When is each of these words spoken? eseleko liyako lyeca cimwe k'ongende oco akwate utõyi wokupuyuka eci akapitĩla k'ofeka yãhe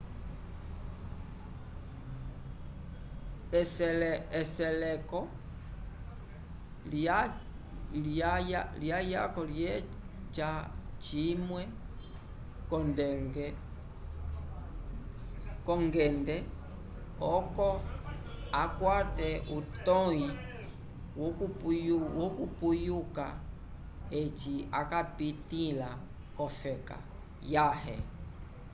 eseleko 4.39 5.19
liyako 8.79 9.41
lyeca 9.55 10.51
cimwe 11.05 11.61
k'ongende 15.67 16.37
oco 17.35 17.67
akwate 18.63 19.29
utõyi 19.57 20.27
wokupuyuka 22.19 23.25
eci 24.21 24.55
akapitĩla 24.81 25.89
k'ofeka 26.35 26.97
yãhe 27.53 27.97